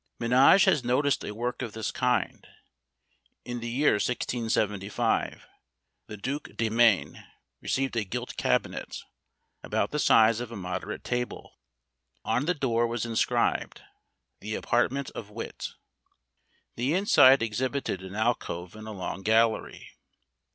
[0.17, 2.47] Menage has noticed a work of this kind.
[3.45, 5.45] In the year 1675,
[6.07, 7.23] the Duke de Maine
[7.61, 9.03] received a gilt cabinet,
[9.61, 11.59] about the size of a moderate table.
[12.25, 13.83] On the door was inscribed,
[14.39, 15.67] "The Apartment of Wit."
[16.77, 19.91] The inside exhibited an alcove and a long gallery.